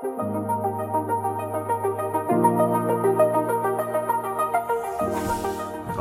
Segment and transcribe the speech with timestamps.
[0.00, 0.06] 好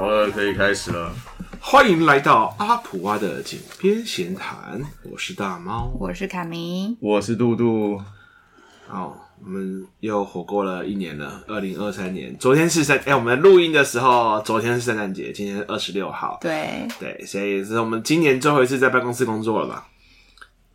[0.07, 1.11] 了，可以开始了。
[1.59, 7.99] 欢迎来到阿普蛙的井边闲谈，我是大猫，我是卡明，我是杜杜。
[8.87, 12.37] 好，我们又活过了一年了，二零二三年。
[12.37, 16.37] 昨天是圣，哎、欸，我们录音的时候，昨天是圣诞节，今天是二十六号。
[16.39, 19.87] 对对，所以是我们今年最后一次在办公室工作了吧？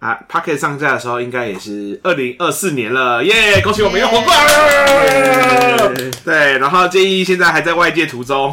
[0.03, 3.62] 啊 Podcast 上架的时候，应该也是二零二四年了，耶、yeah！
[3.62, 5.95] 恭喜我们又活过来了。
[6.25, 8.52] 对，然后建议现在还在外界途中。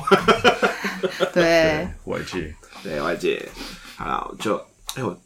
[1.34, 2.54] 对，外界，
[2.84, 3.44] 对外界，
[3.96, 4.56] 好了，就
[4.94, 5.20] 哎、欸、我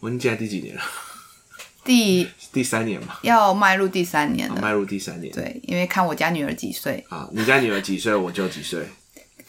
[0.00, 0.82] 我已经进来第几年了？
[1.84, 5.30] 第第三年嘛，要迈入第三年了，迈入第三年。
[5.34, 8.80] 对，因为看我家女儿几岁啊，你家女儿几岁，我就几岁。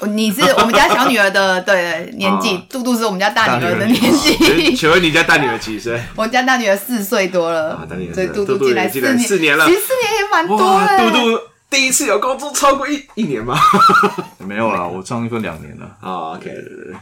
[0.05, 4.75] 你是 我们家小女儿的对年纪，杜杜是我们家大女儿的年纪。
[4.75, 5.99] 请问你家大女儿几岁？
[6.15, 10.97] 我们家大女儿四岁多了，所以杜杜进来四年，四年了，其实四年也蛮多的。
[10.99, 11.39] 杜杜
[11.69, 13.57] 第一次有工作超过一一年吗？
[14.37, 15.85] 没有啦，我上一份两年了。
[15.99, 16.95] 啊，OK，对对对，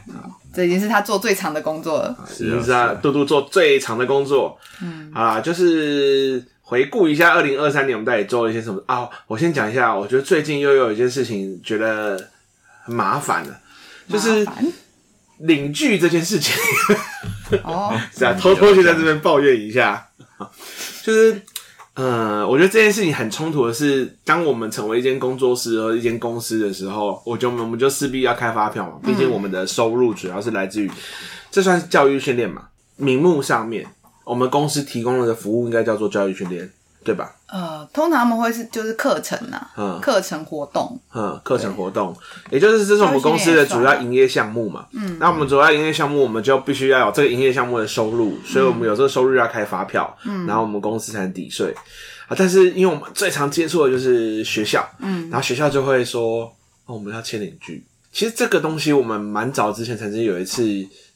[0.54, 4.58] 这已经是他做最长的工作了，已经是啊杜杜做最长的工作。
[4.82, 9.08] 嗯，好啦，就是回顾一下二零二三年我们到底做了一些什么啊？
[9.28, 12.30] 我先讲一下，我觉得最近又有一件事情，觉得。
[12.86, 13.60] 很麻烦的，
[14.08, 14.48] 就是
[15.40, 16.54] 领剧这件事情。
[17.64, 20.08] 哦， 是啊，偷偷就在这边抱怨一下。
[21.04, 21.42] 就是，
[21.96, 29.00] 呃，我觉得这件事情很冲突的是，当我们成为一间工作室和一间公司的时候，我就我们就势必要开发票嘛。
[29.04, 30.92] 毕竟我们的收入主要是来自于，
[31.50, 32.68] 这算是教育训练嘛。
[32.98, 33.88] 名目上面，
[34.24, 36.72] 我们公司提供了的服务应该叫做教育训练。
[37.06, 37.36] 对吧？
[37.48, 42.14] 呃，通常他们会是就是课程呐，嗯，课程活动，嗯，课程活动，
[42.50, 44.88] 也就是这是我们公司的主要营业项目嘛。
[44.92, 51.74] 嗯，那我们主要营业项目，我们就必须要有这个营业项目的收入，所以我们有这个收入要开发票，嗯，然后我们公司才能抵税。
[52.28, 52.36] 啊。
[52.36, 56.46] 但是因为我们最常接触的就是学校，嗯，然后学校就会说，
[56.88, 57.86] 哦，我们要签领据。
[58.12, 60.66] 其实这个东西我们蛮早之前曾经有一次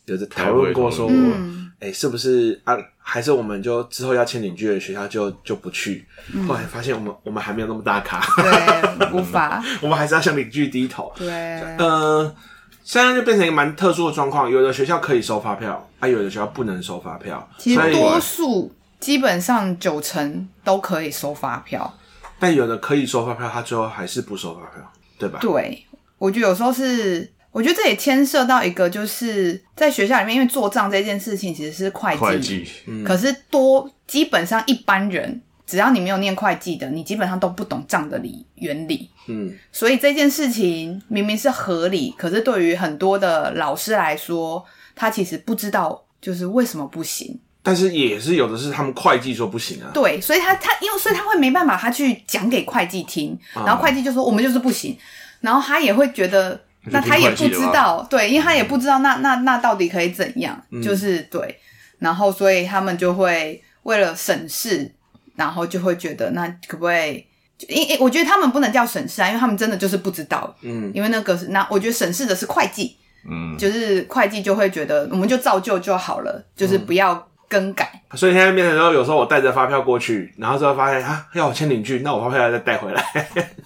[0.05, 2.77] 有在讨论过，说，嗯，哎，是不是啊？
[2.97, 6.05] 还是我们就之后要签领居的学校就就不去。
[6.33, 9.63] 嗯、后来发现我们我们还没有那么大咖，对，无法。
[9.81, 11.11] 我们还是要向领居低头。
[11.17, 11.29] 对，
[11.77, 12.35] 呃，
[12.83, 17.49] 现在就变成一个蛮特殊的状况，有的学校可以收发票，啊，有的学校不能收发票。
[17.57, 21.97] 其实多数基本上九成都可以收发票，
[22.37, 25.39] 但有的可以收发票，他最后还是不收发票，对吧？
[25.41, 25.85] 对，
[26.17, 27.31] 我觉得有时候是。
[27.51, 44.63] 我觉得这也牵涉到一个，就是在学校里面，因为做账这件事情其实是会计，会计，嗯，可是多基本上一般人，只要你没有念会计的，你基本上都不懂账的理原理，嗯，所以这件事情明明是合理，可是对于很多的老师来说，
[44.95, 47.39] 他其实不知道就是为什么不行。
[47.63, 54.95] 但是也是有的是他们会计说不行啊，对，所以他他因为所以他会没办法，他去讲给会计听，然后会计就说我们就是不行，
[55.41, 56.61] 然后他也会觉得。
[56.85, 61.59] 那他也不知道，对，因为他也不知道那那那到底可以怎样，嗯、就是对，
[61.99, 64.89] 然后所以他们就会为了省事，
[65.35, 67.25] 然后就会觉得那可不可以？
[67.67, 72.95] 因因我觉得他们不能叫省事啊，因为他们真的就是不知道，嗯，因为那个是那我觉得省事的是会计，
[73.29, 77.25] 嗯，就是会计就会觉得我们就照旧就好了，就是不要。
[77.51, 83.03] 更改，所以现在变成说，有时候我带着发票过去，然后之后发现啊，要我签领据，那我发票要再带回来。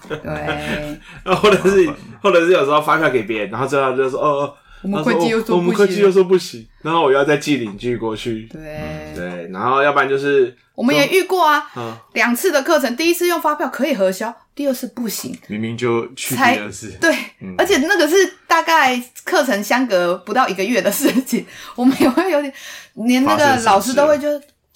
[0.08, 0.98] 对，
[1.34, 1.86] 或者是，
[2.24, 8.48] 或者是有时候发票给别人，然后最后就说，哦，我们会计又说，我们会计又说不行，然后我要再寄领据过去。
[8.50, 11.70] 对，对，然后要不然就是，我们也遇过啊，
[12.14, 14.34] 两次的课程，第一次用发票可以核销。
[14.54, 18.14] 第二次不行，明明就去第二次，对，嗯、而且那个是
[18.46, 22.54] 大概课程相隔不到一个月的事情，我们也会有点，
[22.94, 24.28] 连那个老师都会就，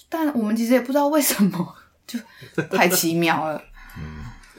[0.09, 2.19] 但我们其实也不知道为什么，就
[2.63, 3.61] 太奇妙了。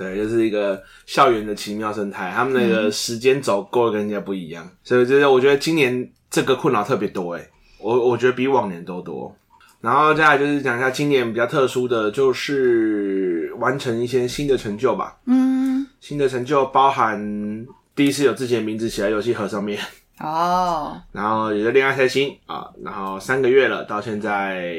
[0.00, 9.34] 嗯，对，就是一个校园的奇妙生态，他们那个时间走过得跟人家不一样，嗯、所以就是我觉得今年这个困扰特别多诶，我我觉得比往年都多。
[9.80, 15.16] 然后接下来就是讲一下今年比较特殊的就是完成一些新的成就吧。
[15.24, 17.66] 嗯，新的成就包含
[17.96, 19.80] 第一次有自己的名字写在游戏盒上面
[20.18, 24.76] 哦， 然后也是恋爱开心啊，然后三个月了，到现在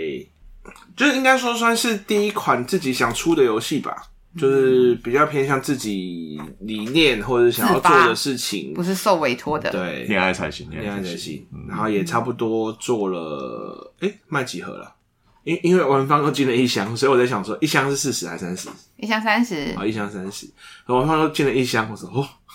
[0.95, 4.03] 就是应该说算是第一款自己想出的游戏吧。
[4.37, 9.69] 就是比较偏向自己理念或者想要做的事情，不是受委托的。
[9.71, 11.45] 对，恋爱才行，恋爱才行。
[11.67, 13.93] 然后也差不多做了，
[14.27, 14.95] 卖几盒了？
[15.43, 18.69] 因因为文芳又进了一箱，所以我在想说，一箱是四十还是三十？
[18.97, 19.73] 一箱三十。
[19.75, 20.47] 啊，一箱三十。
[20.85, 22.07] 文芳又进了一箱，我说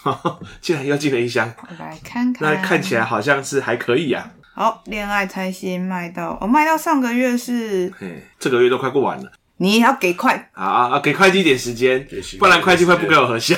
[0.05, 1.53] 哦， 竟然又进了一箱。
[1.63, 4.33] 我来看看，那看起来好像是还可以啊。
[4.55, 9.33] 好，恋爱才行卖到，我、哦、卖到上个月是，嘿，这个月都快过完了。
[9.59, 11.01] 你也要给快啊啊啊！
[11.01, 12.07] 给会计一点时间，
[12.39, 13.55] 不然会计会不给我核销。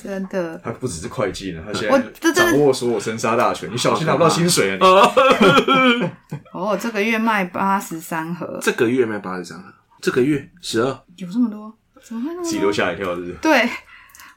[0.00, 4.76] 真的，他不只是会计呢，他现在掌握所有生杀大权，你小心拿不到薪水啊！
[4.80, 6.10] 你哦，
[6.72, 9.64] 哦，这个月卖八十三盒，这个月卖八十三盒，
[10.00, 10.86] 这个月十二，
[11.16, 11.74] 有这么多？
[12.00, 12.44] 怎么会那么多？
[12.44, 13.32] 自己都吓一跳，是不是？
[13.42, 13.68] 对，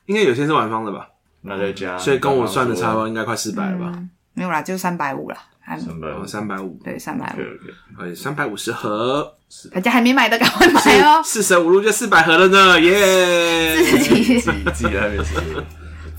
[0.08, 1.08] 应该有些是晚方的吧？
[1.42, 3.92] 那再加，所以跟我算的差不多，应该快四百了吧？
[3.96, 9.34] 嗯，没有啦，就三百五啦，还三百五，三百五，对三百五哎，三百五十盒，
[9.74, 13.76] 大家还没买的赶快买哦，四舍五入就四百盒了呢，耶！
[13.76, 15.34] 自己自己自己在那边吃，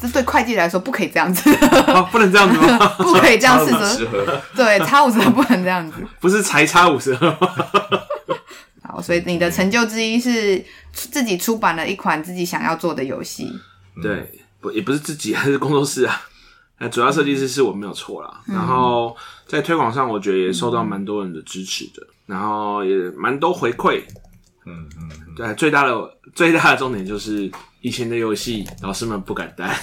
[0.01, 1.51] 这对会计来说不可以这样子，
[1.89, 2.87] 哦，不能这样子吗？
[2.99, 5.97] 不可以这样四十折，盒，对，差五折不能这样子。
[6.21, 7.49] 不是才差五十盒吗？
[8.83, 10.63] 好，所以你的成就之一是
[10.93, 13.51] 自己出版了一款自己想要做的游戏。
[14.03, 14.31] 对，
[14.61, 16.21] 不也不是自己，还是工作室啊。
[16.83, 18.41] 那主要设计师是我没有错啦。
[18.45, 24.03] 然后在推广上，我觉得也受到蛮多人的支持的，然后也蛮多回馈。
[24.67, 25.95] 嗯嗯，对，最大的
[26.35, 27.49] 最大的重点就是
[27.81, 29.77] 以前的游戏老师们不敢带，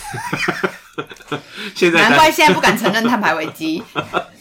[1.73, 3.81] 现在难怪现在不敢承认碳排危机，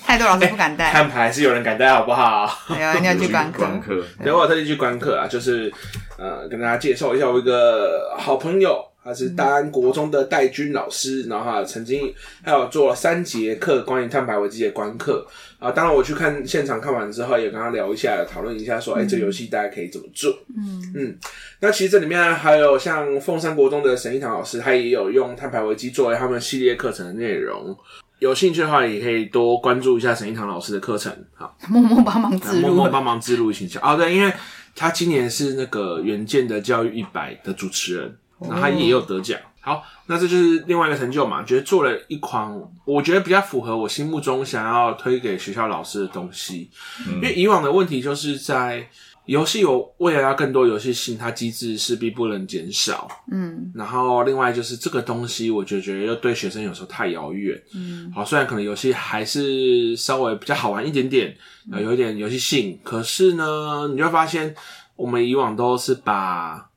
[0.05, 0.93] 太多老师不敢带。
[0.93, 2.45] 看牌是有人敢带，好不好？
[2.69, 4.01] 哎呦，你要去观观课。
[4.01, 5.73] 课，对，我特地去观课啊，就是
[6.17, 12.13] 呃，跟大家介绍一下我一个好朋友，他是大安国中的戴军老师，然后他曾经
[12.43, 15.27] 还有做了三节课关于碳排危机的观课
[15.59, 15.71] 啊。
[15.71, 20.31] 当然我去看现场看完之后，也跟他聊一下，讨论一下说，哎、欸，这个游戏大家可以怎么做？
[20.55, 21.19] 嗯嗯。
[21.61, 27.75] 那其实这里面还有像凤山国中的沈一堂老师，他也有用碳排危机作为他们系列课程的内容。
[28.19, 31.11] 有兴趣的话，也可以多关注一下沈一堂老师的课程。
[31.33, 34.31] 好，默默帮忙自录，默默帮忙自录形象哦，对，因为
[34.77, 39.39] 他今年是那个原件的教育一百的主持人，然后他也有得奖。
[39.61, 42.51] 好，那这就是另外一个成就嘛，觉得做了一款
[42.85, 46.71] 我觉得比较符合我心目中想要推给学校老师的东西。
[47.17, 48.89] 因为以往的问题就是在。
[49.29, 53.07] 游戏有为了要更多游戏性，它机制势必不能减少。
[53.31, 57.63] 嗯，然后另外就是这个东西，我就觉得又对学生有时候太遥远。
[57.75, 61.37] 嗯，好，虽然可能游戏还是稍微比较好玩一点点，
[61.71, 64.55] 呃，有一点游戏性，可是呢，你就会发现
[64.97, 66.68] 我们以往都是把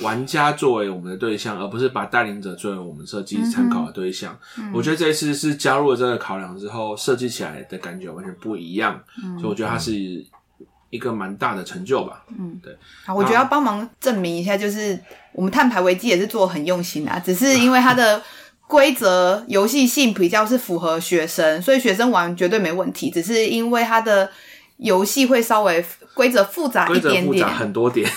[0.00, 4.38] 玩家作为我们的对象，而不是把带领者作为我们设计参考的对象。
[4.58, 9.02] 嗯、我觉得这一次是加入了这个考量之后，设计起来的感觉完全不一样。
[9.22, 10.24] 嗯，所以我觉得它是。
[10.92, 12.76] 一个蛮大的成就吧，嗯，对。
[13.06, 15.00] 好，我觉得要帮忙证明一下，就是
[15.32, 18.22] 我们碳排危机也是做很用心啊，只是因为它的
[18.66, 23.10] 规则游戏性比较是符合学生，所以学生玩绝对没问题。
[23.10, 24.30] 只是因为它的
[24.82, 25.84] 游戏会稍微
[26.14, 28.08] 规则复杂一点点，复杂很多点。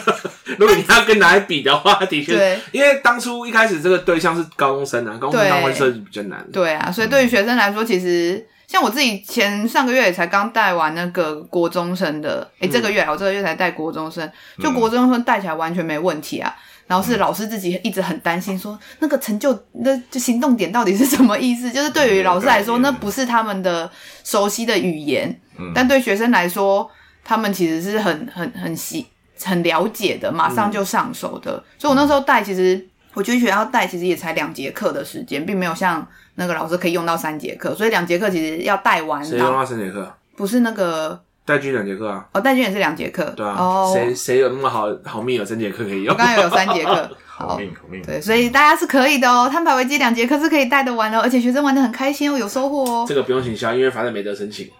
[0.58, 6.46] 如果你要跟哪里比的话，的确，对，因为当初一开始这个对象是高中生啊，高中生当会设计比较难。
[6.52, 8.46] 对啊，所以对于学生来说，其实。
[8.70, 14.30] 像我自己前上个月也才刚带完那个国中生的，诶、欸、这个月我这个月才带国中生，
[14.62, 16.54] 就国中生带起来完全没问题啊。
[16.86, 21.68] 然后是老师自己一直很担心，说那个成就那就行动点到底是什么意思？
[21.72, 23.90] 就是对于老师来说，那不是他们的
[24.22, 25.40] 熟悉的语言，
[25.74, 26.90] 但对学生来说，
[27.24, 29.06] 他们其实是很很很习
[29.42, 31.62] 很了解的，马上就上手的。
[31.78, 36.06] 所以我那时候带，其实我觉得学校带其实也才两节课的时间，并没有像。
[36.36, 39.22] 那个老师可以用到三节课，所以两节课其实要带完。
[39.22, 40.10] 谁用到三节课？
[40.36, 41.20] 不是那个
[41.50, 42.24] 戴军两节课啊？
[42.32, 43.24] 哦，戴军也是两节课。
[43.36, 43.56] 对啊。
[43.58, 43.90] 哦。
[43.92, 46.14] 谁谁有那么好好命有三节课可以用？
[46.14, 47.10] 我刚才有三节课。
[47.26, 48.02] 好命好命。
[48.02, 49.48] 对，所以大家是可以的哦。
[49.50, 53.06] 碳排危机两节课是可以带得完的，而且学生玩的很开心哦，有收获哦。
[53.08, 54.70] 这个不用请销，因为反正没得申请。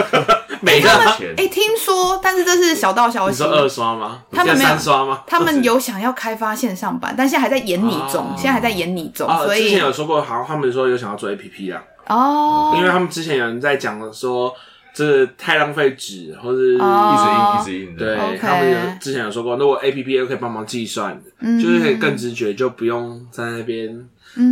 [0.60, 1.32] 没得钱。
[1.38, 3.42] 哎，听说，但是这是小道消息。
[3.42, 4.20] 你说二刷吗？
[4.30, 5.22] 他们没有三刷吗？
[5.26, 9.26] 他们有想要开发线上版，但现在还在研拟中，现在还在研拟中。
[9.38, 11.82] 所以之前有说过，好像他们说有想要做 APP 啊。
[12.08, 12.74] 哦。
[12.76, 14.54] 因为他们之前有人在讲说。
[14.94, 17.96] 这太浪费纸，或是一直印、oh, 一直印。
[17.96, 18.38] 对，okay.
[18.38, 21.62] 他们有之前有说过，那我 A P P 又可以帮忙计算，mm -hmm.
[21.62, 24.06] 就是可以更直觉，就不用在那边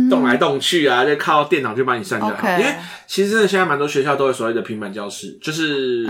[0.09, 2.33] 动来动去啊，就靠电脑去帮你算就好。
[2.33, 2.59] Okay.
[2.59, 6.07] 因为其实真的现在蛮多学校都有所谓的平板教室，就是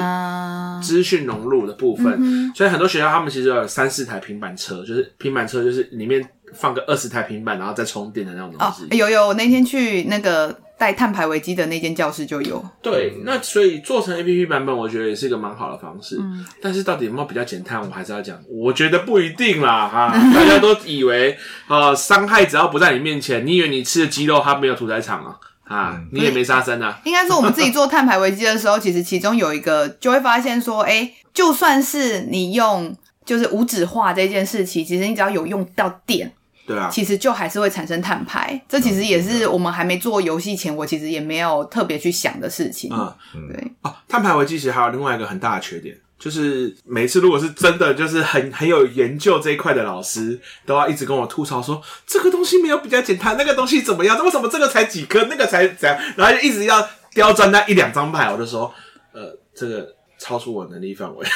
[0.82, 2.56] 资讯融入的部分，uh, mm -hmm.
[2.56, 8.84] 所以很多学校他们其实有三四台平板车，就是平板车就是里面放个二十台平板，然后再充电的那种东西。
[8.84, 10.58] Oh, 有有，我那天去那个。
[10.82, 12.66] 带碳排危机的那间教室就有。
[12.82, 16.18] 对，那所以做成 APP 版本，我觉得也是一个蛮好的方式。
[16.20, 20.12] 嗯，但是到底有没有比较减碳，我还是要讲，我觉得不一定啦哈。
[20.34, 25.38] 大家都以为呃，伤害只要不在你面前，你以为你吃的鸡肉它没有屠宰场啊？
[25.66, 27.00] 啊，嗯、你也没杀生啊。
[27.06, 36.34] 应该说我们自己做碳排危机的时候，其实其中有一个就会发现说，哎、欸，就算是你用就是无纸化这件事情，其实你只要有用到电。
[36.72, 42.90] 对啊，其实就还是会产生碳排，这其实也是我们还没做游戏前，我其实也没有特别去想的事情。
[42.94, 43.14] 嗯，
[43.50, 54.18] 对啊，碳排危机其实还有另外一个很大的缺点，就是每次如果是真的就是很很有研究这一块的老师，都要一直跟我吐槽说这个东西没有比较简单，那个东西怎么样？
[54.24, 56.00] 为什么这个才几颗，那个才怎样？
[56.16, 58.74] 然后就一直要刁钻那一两张牌，我就说，
[59.14, 61.28] 呃，这个超出我能力范围。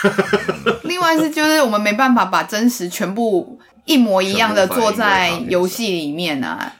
[0.83, 3.59] 另外是就是我们没办法把真实全部。
[3.85, 6.73] 一模一样的坐在游戏里面啊，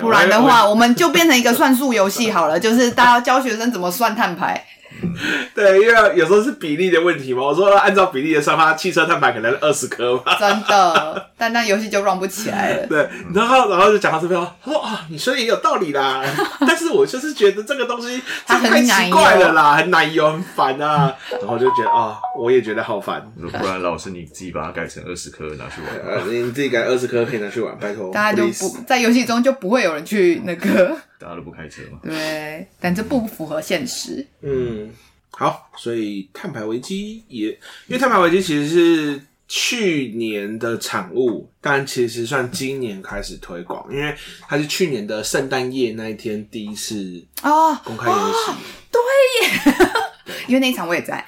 [0.00, 4.64] 不然的话，我们就变成一个算术游戏好了，就是大家教学生怎么算碳排。
[5.54, 7.42] 对，因为有时候是比例的问题嘛。
[7.42, 10.34] 我说按照比例的算法，汽车碳排可能是二十颗嘛。
[10.38, 12.86] 真的，但那游戏就 run 不起来了。
[12.86, 16.22] 对，然后然后就讲到这边，他说啊，你说的也有道理啦，
[16.60, 21.14] 但是我就是觉得这个东西它太奇怪了啦，很奶油，很烦啊。
[21.30, 23.22] 然后就觉得啊，我也觉得好烦。
[23.36, 28.10] 不然老师你自己把它改成二十颗拿去玩，呃，你自己改二十颗可以拿去玩，拜托。
[28.12, 30.96] 大家就不在游戏中就不会有人去那个。
[31.22, 32.00] 大家都不开车嘛？
[32.02, 34.26] 对，但这不符合现实。
[34.40, 34.90] 嗯，
[35.30, 37.50] 好，所以碳排危机也，
[37.86, 44.12] 因为碳排危机其实是去年的产物，但其实算今年开始推广，因为
[44.48, 48.22] 它是去年的圣诞夜那一天第一次哦公开游戏。
[48.22, 48.56] 哦哦。
[48.90, 49.00] 对
[49.46, 49.88] 耶，
[50.48, 51.24] 因为那一场我也在。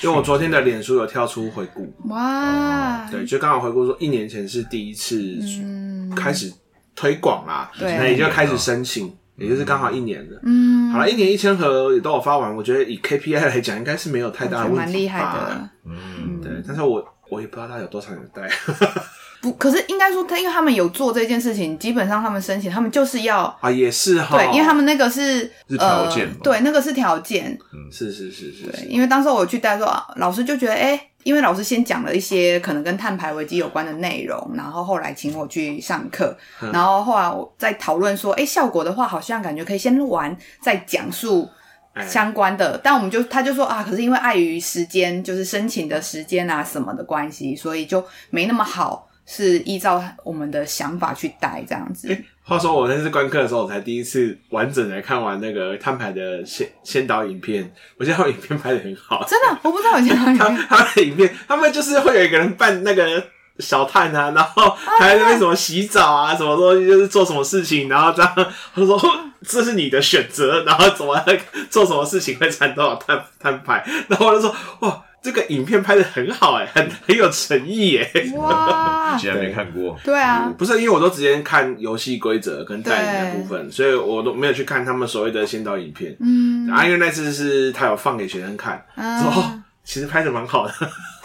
[0.00, 5.36] 因为我昨天的脸书有跳出回顾，哇，对，就刚好回顾说一年前是第一次
[6.14, 6.52] 开始
[6.94, 9.12] 推广啦，对，那也就开始申请。
[9.38, 14.84] 也就是刚好一年的，嗯，好了，一年一千盒也都有发完，我觉得以 KPI 来讲，应该是没有太大的问题吧。
[14.84, 18.50] 蛮厉害的，嗯，对，但是我我也不知道他有多少人带。
[19.40, 31.00] 不，可是应该说他，因为他们有做这件事情，基本上他们申请，他们就是要啊，也是哈，对，因为他们那个是是条件，对，那个是条件，嗯，是是是是，对，因为当时我去带说，老师就觉得，哎。
[31.24, 41.46] 因为老师先讲了一些可能跟碳排危机有关的内容，然后后来请我去上课，嗯、然后后来我再讨论说，哎，效果的话好像感觉可以先录完再讲述
[42.06, 52.16] 相关的，哎、但我们就他就说啊，可是因为碍于时间，就是申请的时间啊什么的关系，所以就没那么好，是依照我们的想法去带这样子。
[52.42, 57.70] 话说我那次观课的时候，我才第一次完整的看完那个摊牌的先先导影片。
[57.98, 60.66] 我觉得他们影片拍的很好，真的，我不知道有先导影片。
[60.66, 63.22] 他们的影片，他们就是会有一个人扮那个
[63.58, 68.98] 小探啊，然后还在那边什么洗澡啊，什么东西就是做什么事情，然后这样他说
[69.46, 71.22] 这是你的选择，然后怎么
[71.68, 75.04] 做什么事情会产多少碳碳排，然后我就说哇。
[75.20, 78.08] 这个影片拍得很好哎，很很有诚意哎！
[78.36, 79.98] 哇，竟然没看过。
[80.04, 86.16] 对啊、嗯，不是因为我都直接看游戏规则跟代理的部分，所以我都没有去看他们所谓的先导影片。
[86.20, 89.42] 嗯，然后因为那次是他有放给学生看，嗯、之后
[89.84, 90.72] 其实拍的蛮好的。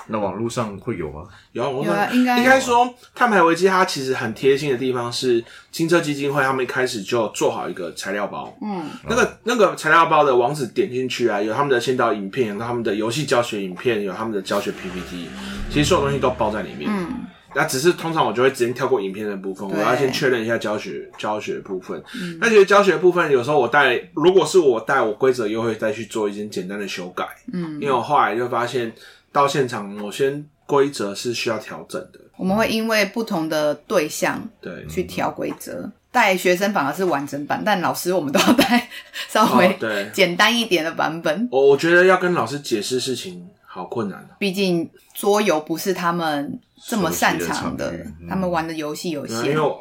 [0.07, 1.23] 那网络上会有吗？
[1.53, 8.53] 有，网络上应该应该说，碳排危机它其实很贴心的地方是，金车基金会他们一开始就做好一个材料包。
[8.61, 15.29] 嗯，那个那个材料包的网址点进去啊，有他们的先导影片，有他们的游戏教学影片，有他们的教学 PPT，
[15.69, 16.91] 其实所有东西都包在里面。
[16.91, 22.03] 嗯，那只是通常我就会直接跳过影片的部分，我要先确认一下教学教学部分。
[22.15, 27.25] 嗯，那其实教学部分有时候我带，如果是我带，我规则又会再去做一些简单的修改。
[27.53, 28.91] 嗯，因为我后来就发现。
[29.33, 32.19] 到现场，某些规则是需要调整的。
[32.37, 35.91] 我们会因为不同的对象，对，去调规则。
[36.11, 38.87] 带学生反而是完整版，但老师我们都要带
[39.27, 39.75] 稍微
[40.13, 41.49] 简单一点的版本。
[41.51, 44.23] 我我觉得要跟老师解释事情好困难。
[44.37, 47.91] 毕竟桌游不是他们这么擅长的，
[48.29, 49.37] 他们玩的游戏有限。
[49.37, 49.75] 因为我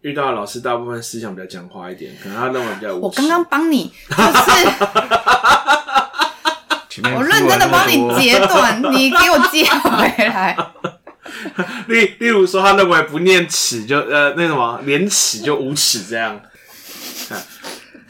[0.00, 2.96] 遇到的老师大部分思想比较僵化一点，可能他认为比较。
[2.96, 4.24] 我刚刚帮你就是。
[7.02, 10.56] 我认真的帮你截断，你给我接回来。
[11.88, 16.40] 例例如说，他认为不念耻就呃那什么，廉耻就无耻这样。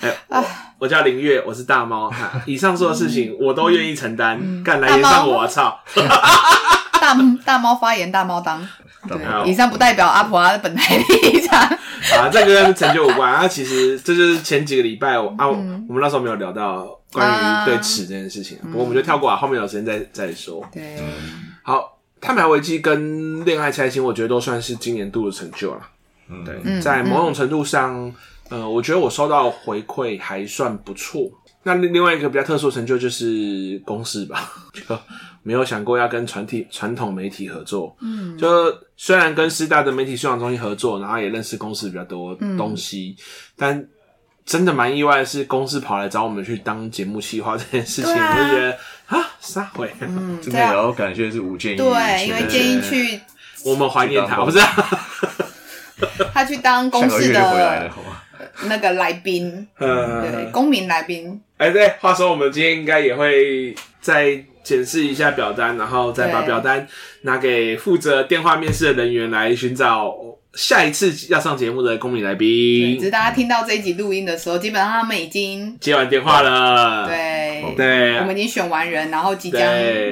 [0.00, 0.44] 哎，我，
[0.80, 2.12] 我叫林月，我是大猫。
[2.44, 5.80] 以上说的事情我都愿意承担，干来延上我操！
[7.00, 8.66] 大大猫发言，大猫当。
[9.08, 9.18] 对，
[9.50, 11.58] 以上不代表阿婆阿的本台立场。
[11.60, 13.48] 啊，这跟成就无关啊。
[13.48, 16.84] 其实这就是前几个礼拜我啊，我们那时候没有聊到。
[17.14, 20.62] 关于对此这件事情，不过我们就跳过啊，后面有时间再再说。
[20.72, 21.00] 对，
[21.62, 25.80] 好，碳排危机跟恋爱拆星，我觉得都算是今年度的成就了。
[26.28, 28.12] 嗯，对，在某种程度上，
[28.48, 31.30] 呃，我觉得我收到回馈还算不错。
[31.62, 34.98] 那另外一个比较特殊的成就就是公司吧，就
[35.42, 37.96] 没有想过要跟传体传统媒体合作。
[38.00, 38.46] 嗯，就
[38.96, 43.16] 虽然跟师大的媒体素养中心合作，然后也认识公司比较多东西，
[43.56, 43.86] 但。
[44.46, 53.20] 真的蛮意外的是，公司跑来找我们去当节目企划这件事情，我就觉得啊，撒回，真的也要感谢是吴建议，对，因为建议去，
[53.64, 54.66] 我们怀念他，我不知道，
[56.34, 57.90] 他去当公司的
[58.64, 61.40] 那个来宾，对，公民来宾。
[61.56, 66.86] 哎，对，话说我们今天应该也会再检视一下表单，然后再把表单
[67.22, 70.14] 拿给负责电话面试的人员来寻找
[70.56, 72.96] 下一次要上节目的公民来宾。
[72.98, 77.06] 只是大家听到这一集录音的时候，基本上他们已经接完电话了。
[77.06, 79.60] 对对，我们已经选完人，然后即将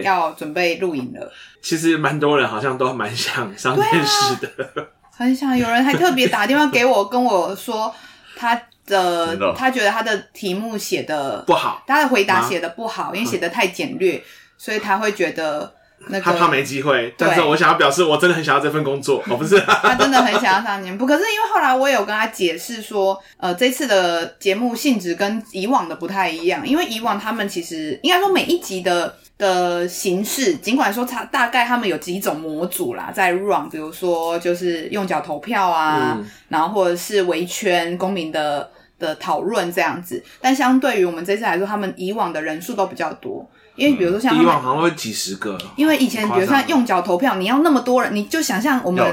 [0.03, 1.33] 要准备录影了。
[1.61, 4.85] 其实蛮多人好像都蛮想上电视的，啊、
[5.17, 5.57] 很想。
[5.57, 7.95] 有人还特别打电话给我，跟我说
[8.35, 14.23] 他的他觉得他的题目写的不好，他的回答写的不好，因为写的太简略，
[14.59, 15.75] 所以他会觉得。
[16.09, 19.59] 那个、他怕没机会，但是我想要表示，我真的很想要这份工作，哦，不是？
[19.61, 38.69] 他真的很想要上节目，可是因为后来我也有跟他解释说，呃，这次的节目性质跟以往的不太一样，因为以往他们其实应该说每一集的的形式，尽管说他大概他们有几种模组啦，在 run，比如说就是用脚投票啊，嗯、然后或者是围圈公民的
[38.99, 43.49] 的讨论这样子，但相对于我们这次来说，他们以往的人数都比较多。
[43.75, 49.05] 因为比如说像、嗯、以往好像会几十个，因为以前比如说像用脚投票，你要那么多人，你就想象我们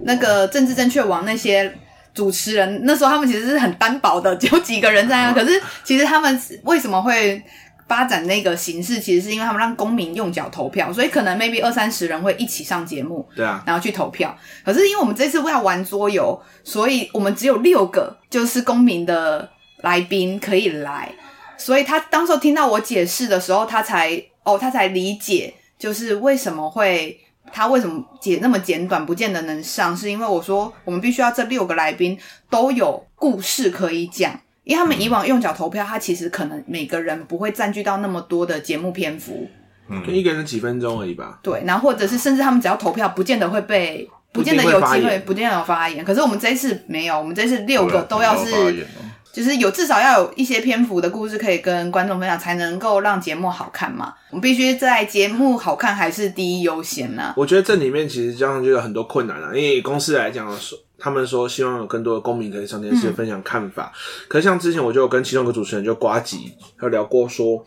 [0.00, 1.72] 那个政治正确网那些
[2.12, 5.32] 主持人，那时候他们其实是很单薄的，只有几个人在那。
[5.32, 7.40] 可是其实他们为什么会
[7.86, 14.36] 发展那个形式，其实是因为他们让公民用脚投票，所以可能 maybe 二三十人会一起上节目，对啊，然后去投票。
[14.64, 19.48] 可是因为我们这次为了玩桌游，所以我们只有六个就是公民的
[19.82, 21.12] 来宾可以来。
[21.58, 27.20] 所以他当时候听到我解释的时候，他才哦，他才理解，就是为什么会
[27.52, 32.16] 他为什么解那么简短，不见得能上，是因为我说我们必须要这六个来宾
[32.48, 34.32] 都有故事可以讲，
[34.64, 39.50] 因为他们以往用脚投票，他其实可能每个人不会占据到那么多的节目篇幅，
[39.88, 41.40] 嗯，就一个人几分钟而已吧。
[41.42, 46.04] 对，然后或者是甚至他们只要投票，不见得会被，不见得有机会，不见得有发言。
[46.04, 48.86] 可是我们这一次没有，我们这次六个都要是。
[49.38, 54.12] 就是有至少要有一些篇幅的故事可以跟观众分享，才能够让节目好看嘛。
[54.30, 57.34] 我们必须在节目好看还是第一优先呢？
[57.36, 59.54] 我觉得这里面其实这样就有很多困难啊。
[59.54, 63.92] 因为公司来讲说，他们说希望有更多的公民可以上电视分享看法。
[64.26, 67.64] 可是像之前我就跟其中一个主持人就瓜吉有聊过说。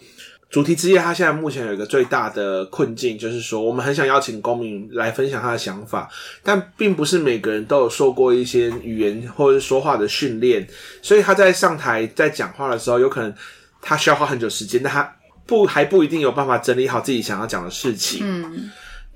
[0.51, 6.09] 主题之夜，他现在目前有一个最大的困境，就是说我们很想邀请公民来分享他的想法，
[6.43, 10.67] 但并不是每个人都有受过一些语言或者是说话的训练，
[11.01, 13.33] 所以他在上台在讲话的时候，有可能
[13.81, 18.69] 他需要花很久时间，但他不还不一定有办法整理好自己想要讲的事情，嗯，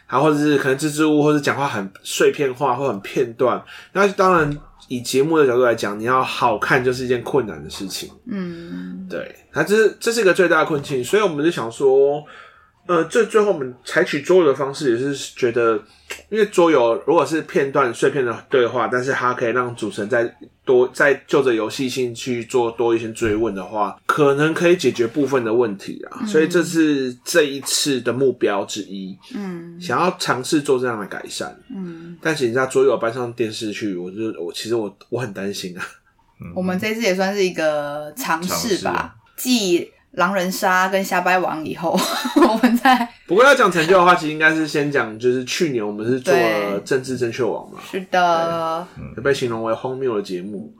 [0.05, 4.57] 还或者是可能支支吾吾，或者讲话很碎片化或很片段，那当然。
[4.87, 8.09] 以节目的角度来讲，你要好看就是一件困难的事情。
[8.27, 12.23] 嗯，对，它这是这是一个最大的困境，所以我们就想说，
[12.87, 15.81] 呃，最最后我们采取桌游的方式，也是觉得，
[16.29, 26.17] 因为桌游如果是片段碎片的对话，但是它可以让主持人再多再就着游戏性去做多一些追问的话，可能可以解决部分的问题啊。
[26.21, 29.17] 嗯、所以这是这一次的目标之一。
[29.35, 31.55] 嗯，想要尝试做这样的改善。
[31.75, 35.85] 嗯，但是你在桌游搬上电视去，我就我其实我我很担心啊。
[36.41, 39.15] 嗯、我们这次也算是一个尝试吧。
[39.37, 41.91] 继狼人杀跟瞎掰王以后，
[42.49, 47.79] 我们在不过要讲成就的话，其实应该是先讲，就是去年我们是做了政治正确网嘛。
[47.91, 50.73] 是的，也被形容为荒谬的节目。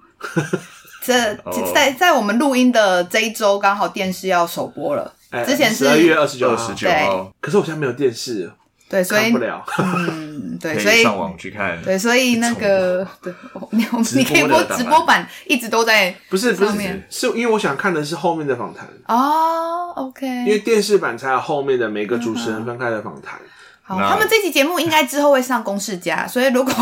[1.02, 1.36] 这
[1.74, 5.14] 在在我们录音的这一周，刚好电视要首播了。
[5.46, 7.32] 之前是十二月二十九号，对。
[7.42, 8.50] 可是我现在没有电视，
[8.88, 9.66] 对，所以不了。
[9.80, 11.82] 嗯，对， 所以上网去看。
[11.84, 13.34] 对，所以那个， 对，
[13.72, 16.16] 你你可以播直播版，一直都在。
[16.30, 18.88] 不是不是，是因为我想看的是后面的访谈。
[19.08, 20.28] 哦，OK。
[20.28, 23.40] 因为电视版才有后面的每个主持人分开的访谈。
[23.88, 26.74] 好，他们这期节目应该之后会上公视家，所以如果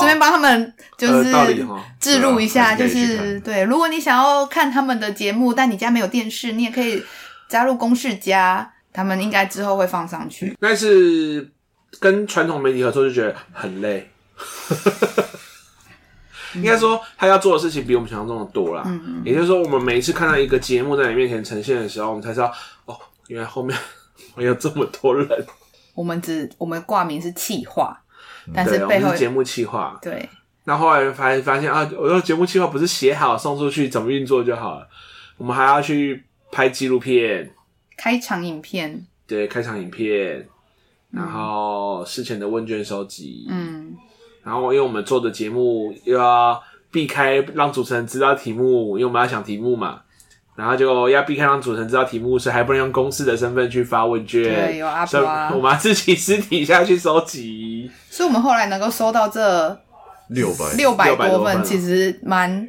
[0.00, 1.32] 顺 便帮他们就是
[2.00, 7.00] 置入一下，就是对，如果你想要看他们的节目，但你家没有电视，你也可以
[7.48, 10.56] 加入公视家，他们应该之后会放上去。
[10.58, 11.46] 但是
[12.00, 14.08] 跟传统媒体合作就觉得很累，
[16.54, 18.82] 应该说他要做的事情比我们想象中的多啦。
[18.86, 22.50] 嗯嗯，也就是说，我们每一次看到一个节目在你面前呈现的时候，我们才知道
[22.86, 23.76] 哦，原来后面
[24.34, 25.26] 还 有这么多人。
[25.94, 27.96] 我们只我们挂名是企划，
[28.52, 29.96] 但是背后节目企划。
[30.02, 30.28] 对，
[30.64, 34.88] 那后来发发现啊，我说节目企划不是写好送出去怎么运作就好了，
[35.36, 37.48] 我们还要去拍纪录片、
[37.96, 40.46] 开场影片，对，开场影片，
[41.10, 43.94] 然后事前的问卷收集，嗯，
[44.42, 50.00] 然后因为我们做的节目又要避开让主持人知道题目，因为我们要想题目嘛。
[50.56, 54.44] 然后就要避开让主持人知道题目，所以还不能用公司的身份去发问卷。
[54.44, 57.90] 对，有阿婆啊，我们要自己私底下去收集。
[58.08, 59.76] 所以，我们后来能够收到这
[60.28, 62.68] 六百六百多份，其实蛮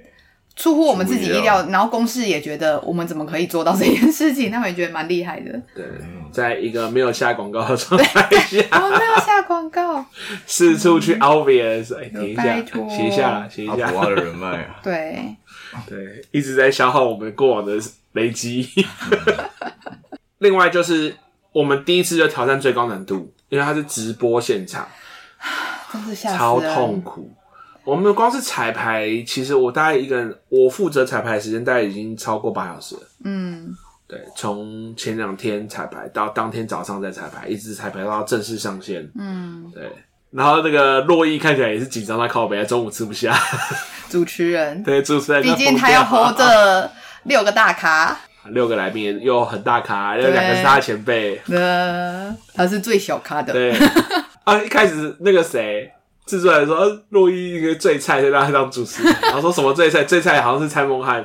[0.55, 5.51] 出乎我们自己意料，然后公司也觉得我们怎么可以做到这件事情， 他们也觉得蛮厉害的。
[5.75, 5.85] 对，
[6.31, 10.05] 在一个没有下广告的状态下，我没有下广告，
[10.45, 12.55] 四处去 obvious，哎，停一下，
[12.89, 13.91] 写一下啦，写一下。
[13.93, 15.35] 阿的人脉啊， 对。
[15.89, 17.73] 对，一直在消耗我们过往的
[18.13, 18.65] 累积。
[20.39, 21.13] 另外就是
[21.51, 24.87] 我们第一次就挑战最高难度，因为它是直播现场，
[25.91, 27.34] 真是吓死，超痛苦。
[27.85, 33.01] 我们光是彩排，其实我大概一个人，我负责彩排的时间大概已经超过八小时了。
[33.23, 33.75] 嗯，
[34.07, 39.07] 对，从前两天彩排到当天早上再彩排，一直彩排到正式上线。
[39.17, 39.91] 嗯，对。
[40.31, 43.37] 然后那个洛伊看起来也是紧张到靠北，中午吃不下。
[44.09, 46.91] 主持人，对，主持人，毕竟他要 hold 着
[47.23, 48.17] 六个大咖，
[48.49, 51.39] 六个来宾又很大咖，有两个是他的前辈。
[51.49, 53.53] 呃，他是最小咖的。
[53.53, 53.77] 对。
[54.43, 55.91] 啊，一开始那个谁。
[56.25, 59.15] 制作人说：“洛伊一个最菜，就让他当主持人。
[59.21, 60.03] 然后说什么最菜？
[60.03, 61.23] 最菜好像是蔡孟汉，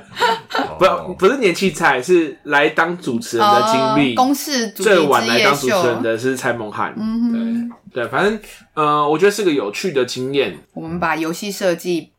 [0.79, 4.15] 不不是年轻菜，是来当主持人的经历。
[4.15, 6.95] 公式最晚来当主持人的是蔡孟汉。
[6.99, 8.39] 嗯，对对，反正
[8.75, 10.59] 呃，我觉得是个有趣的经验。
[10.75, 12.11] 我们把游戏设计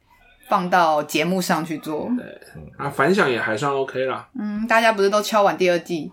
[0.50, 2.26] 放到节目上去做，对
[2.78, 4.28] 啊，反响也还算 OK 啦。
[4.39, 6.12] 嗯，大家不是都敲完第二季？”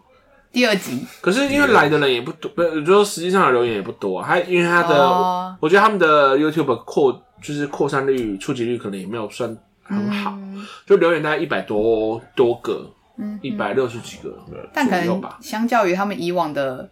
[0.59, 4.19] 第二集，可是因为来的人也不多，不，就说实际上的留言也不多。
[4.19, 5.55] 啊还因为他的，oh.
[5.61, 14.37] 我觉得他们的 YouTube 扩就是扩散率、触及率可能也没有算很好，嗯、就留言大概一百多多个，嗯，一百六十几个，
[14.75, 16.91] 但可能相较于他们以往的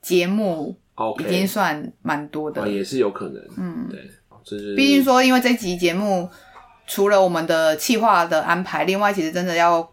[0.00, 0.74] 节目
[1.20, 4.00] 已经算蛮多的，啊，也是有可能，嗯，对，
[4.42, 6.26] 就是毕竟说，因为这集节目
[6.86, 9.86] 除了我们的企划的安排，另外其实真的要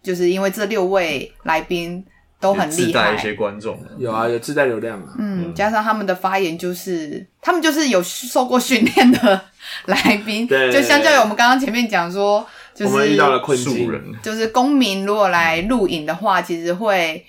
[0.00, 2.06] 就是因为这六位来宾。
[2.44, 5.14] 都很厉害，自带一些观众，有啊，有自带流量啊。
[5.18, 9.40] 嗯，加上他们的发言，就是他们就是有受过训练的
[9.86, 13.90] 来宾，对，就相较于我们刚刚前面讲说，就是我们遇到了困境，
[14.22, 17.24] 就是公民如果来录影的话，其实会。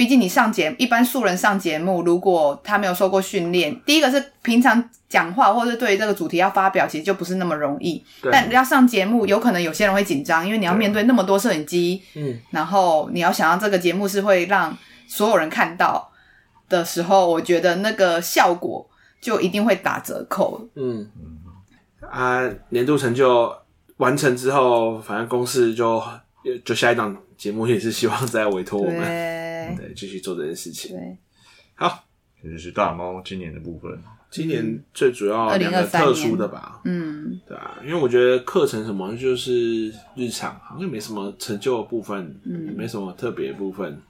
[0.00, 8.02] 毕竟你上节，一般素人上节目，如果他没有受过训练，第一个是平常讲话或者是对于这个主题要发表，其实就不是那么容易。
[8.22, 14.74] 对但要上节目，有可能有些人会紧张，因为你要面对那么多摄影机，嗯，然后你要想到这个节目是会让
[15.06, 16.10] 所有人看到
[16.70, 18.88] 的时候，我觉得那个效果
[19.20, 20.66] 就一定会打折扣。
[20.76, 21.10] 嗯
[22.10, 23.54] 啊，年度成就
[23.98, 26.02] 完成之后，反正公司就
[26.64, 29.49] 就下一档节目也是希望再委托我们。
[29.76, 30.96] 对，继续做这件事情。
[30.96, 31.16] 对，
[31.74, 32.04] 好，
[32.42, 34.02] 这就是大猫今年的部分。
[34.30, 44.00] 今年最主要两个特殊的吧，嗯，对啊，因为我觉得课程什么就是日常，好像没什么成就的部分，嗯，没什么特别的部分。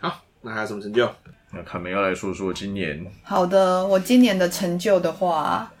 [0.00, 1.08] 好，那还有什么成就？
[1.52, 3.06] 那卡梅要来说说今年。
[3.22, 5.72] 好的，我今年的成就的话，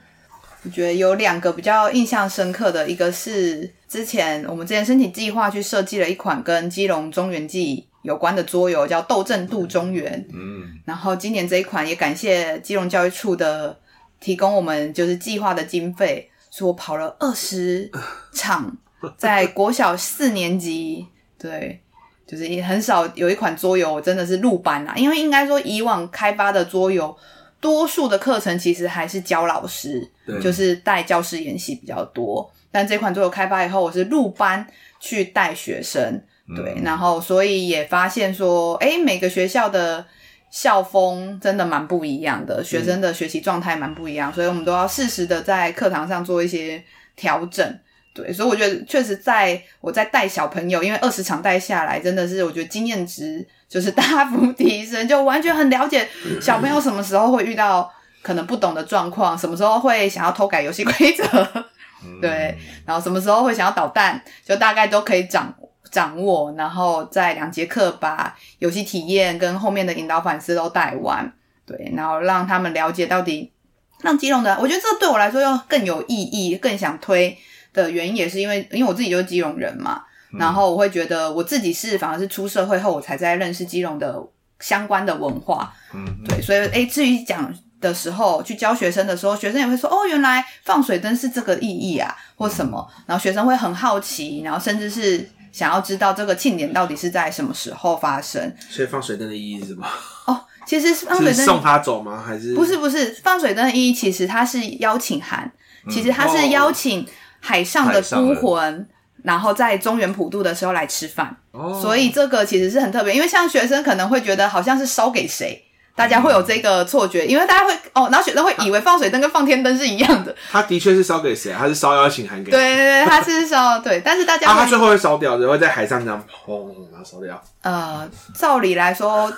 [0.62, 13.78] 我觉得有两个比较印象深刻的，一个是之前我们之前申请计划去设计了一款跟基隆中元祭有关的桌游叫《斗阵渡中原》，嗯，然后今年这一款也感谢基隆教育处的
[14.20, 17.90] 提供，我们就是计划的经费，所以我跑了二十
[18.34, 18.76] 场，
[19.16, 21.06] 在国小四年级，
[21.38, 21.80] 对，
[22.26, 27.16] 就是也很少有一款桌游真的是入班啊，因为应该说以往开发的桌游，
[27.60, 30.10] 多数的课程其实还是教老师，
[30.42, 34.66] 就是带教师研习比较多，但这款桌游开发以后，我是入班
[34.98, 36.20] 去带学生。
[36.56, 40.04] 对，然后所以也发现说，哎，每个学校的
[40.50, 46.82] 校风真的蛮不一样的，学生的学习状态蛮不一样，所以我们都要适时的在课堂上做一些
[47.16, 47.78] 调整。
[48.14, 56.06] 对，所以我觉得确实在我在带小朋友，因为二十场带下来，真的是我觉得经验值就是大幅提升，就完全很了解
[56.38, 61.24] 小朋友什么时候会遇到可能不懂的状况，什么时候会想要偷改游戏规则，
[62.20, 65.61] 对，然后什么时候会想要捣蛋，就大概都可以掌握。
[65.92, 71.30] 掌握，然后在两节课把游戏体验跟后面的引导反思都带完，
[71.66, 73.52] 对，然后让他们了解到底
[74.00, 77.36] 让基隆的，我觉得这对我来说又更有意义，更想推
[77.74, 80.02] 的原因也是因为，因为我自己就是基隆人嘛，
[80.32, 84.18] 嗯、然后我会觉得我自己是反而是出社会后我才在认识基隆的
[84.60, 95.28] 相关的文化，嗯，对，所以诶至于讲的时候去教学生的时候，学生也会说哦，原来放水灯是这个意义啊，或什么，然后学生会很好奇，然后甚至是。
[95.52, 98.52] 想要知道这个庆典到底是在什么时候发生？
[98.70, 99.86] 所以放水灯的意义是什么？
[100.26, 102.24] 哦，其实放水灯 是送他走吗？
[102.26, 103.92] 还是不是不是放水灯的意义？
[103.92, 105.52] 其实它是邀请函，
[105.86, 107.06] 嗯、其实它是邀请
[107.38, 108.88] 海上的孤魂，
[109.22, 111.36] 然后在中原普渡的时候来吃饭。
[111.52, 115.62] 哦，所以这个其实是很特别，因为像学生可能会觉得好像是烧给谁，
[115.94, 120.34] 大家会有这个错觉，因为大家会哦，然后学生会以为放水灯跟放天灯是一样的。
[120.50, 121.52] 他的确是烧给谁？
[121.52, 122.50] 他是烧邀请函给。
[122.50, 127.40] 对对对，他是烧对，但是大家啊，他最后会烧掉，然后在海上这样砰，然后烧掉。
[127.60, 129.32] 呃，照理来说，呃、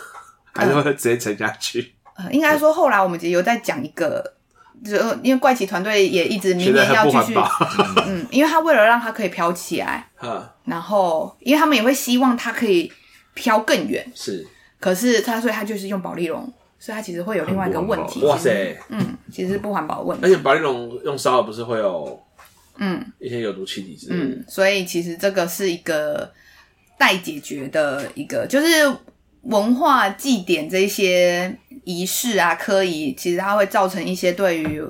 [0.54, 1.94] 还是会直接沉下去。
[2.16, 4.22] 呃，应该说后来我们其实有在讲一个，
[4.84, 7.34] 就因为怪奇团队也一直明年要继续，
[8.06, 12.92] 嗯，因为他为了让他可以飘起来， 嗯，然后因为他们也会希望他可以
[13.34, 14.46] 飘更远，是。
[14.80, 16.40] 可是他，所以他就是用保利龙，
[16.78, 18.20] 所以他其实会有另外一个问题。
[18.22, 20.26] 哇塞，嗯，其实是不环保的问题。
[20.26, 22.22] 而且保利龙用烧了不是会有，
[22.76, 24.24] 嗯，一些有毒气体之类的。
[24.24, 26.30] 嗯，所以其实这个是一个
[26.98, 28.66] 待解决的一个，就是
[29.42, 34.82] 文化祭典这些仪式啊、科仪，其实它会造成一些对于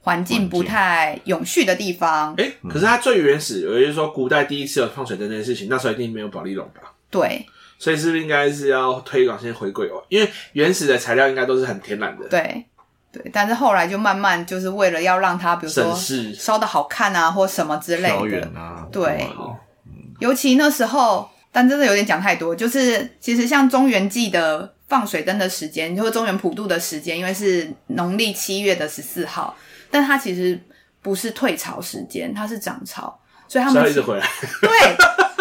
[0.00, 2.32] 环境不太永续的地方。
[2.38, 6.94] 哎、欸，可是它最原始，也就是说古代第一次有放水灯这件事情，那时候一定没有保利龙吧？
[7.10, 7.46] 对。
[7.84, 10.02] 所以是不是应该是要推广先回归哦？
[10.08, 12.26] 因为原始的材料应该都是很天然的。
[12.28, 12.64] 对
[13.12, 15.94] 对，但是后来就慢慢就是为了要让它，比如说
[16.34, 18.48] 烧的好看啊，或什么之类的。
[18.58, 22.56] 啊、对、嗯，尤其那时候，但真的有点讲太多。
[22.56, 29.54] 就是其实像中原祭的放水灯的时间，或中原普渡的时间，因为是农历七月的十四号，
[29.90, 30.58] 但它其实
[31.02, 34.26] 不是退潮时间，它是涨潮，所以他们一直回来。
[34.62, 34.70] 对。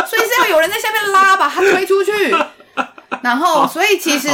[0.05, 2.11] 所以是要有人在下面拉，把他推出去，
[3.21, 4.29] 然后，所以其实，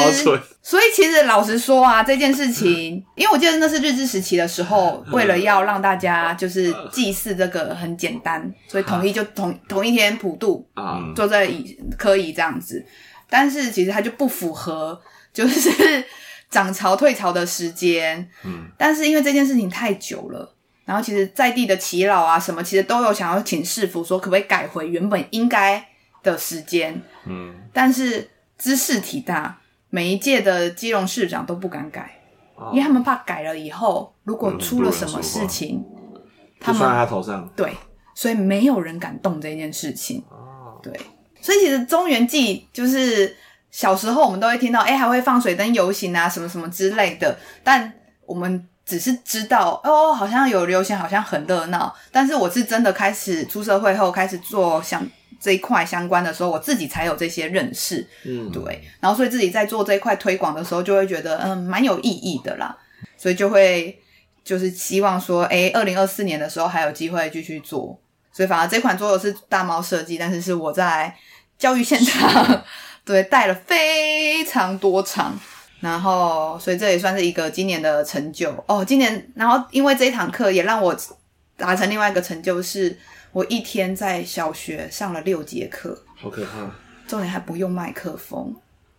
[0.62, 12.84] 所以其实老实说啊，这件事情，因为我记得那是日治时期的时候，为了要让大家就是祭祀这个很简单，所以统一就同同一天普渡啊，坐在椅科椅这样子，
[13.30, 15.00] 但是其实它就不符合
[15.34, 16.04] 就是
[16.50, 20.56] 涨潮退潮的时间，嗯，但是因为这件事情太久了。
[20.90, 25.88] 然后其实在地的祈老啊什么，其实都有想要请市府说可不可以改回原本应该
[26.24, 27.00] 的时间。
[27.28, 29.60] 嗯，但是知事体大，
[29.92, 32.20] 每一届的基隆市长都不敢改，
[32.56, 36.22] 哦，因为他们怕改了以后，如果出了什么事情，嗯，
[36.60, 37.48] 他们算在他头上。
[37.56, 37.72] 对，
[38.16, 40.24] 所以没有人敢动这件事情。
[40.32, 40.92] 哦，对，
[41.40, 43.38] 所以其实中原祭就是
[43.70, 47.94] 小时候我们都会听到，哎，还会放水灯游行啊，什么什么之类的，但
[48.26, 48.68] 我们。
[48.90, 51.96] 只是知道哦，好像有流行，好像很热闹。
[52.12, 55.06] 但是我是真的开始出社会后，开始做相
[55.40, 58.08] 这一块相关的时候，我自己才有这些认识。
[58.26, 58.84] 嗯，对。
[59.00, 62.76] 然后所以自己在做这一块推广的时候，就会觉得嗯，蛮有意义的啦。
[63.16, 64.02] 所以就会
[64.44, 67.96] 就是希望说，诶，二零二四年的时候还有机会继续做。
[68.32, 71.16] 所以反而这款桌游是大猫设计，但是是我在
[71.60, 72.64] 教育现场
[73.06, 75.40] 对带了非常多场。
[75.80, 78.84] 然后，所以这也算是一个今年的成就哦。
[78.84, 80.96] 今年，然后因为这一堂课也让我
[81.58, 82.98] 达成另外一个成就，是
[83.32, 86.70] 我一天在小学上了六节课，好可怕。
[87.08, 88.54] 重点还不用麦克风，